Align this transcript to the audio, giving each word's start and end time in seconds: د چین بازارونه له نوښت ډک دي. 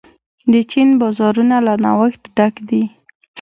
د 0.53 0.55
چین 0.71 0.89
بازارونه 1.01 1.55
له 1.65 1.73
نوښت 1.83 2.21
ډک 2.37 2.55
دي. 2.69 2.83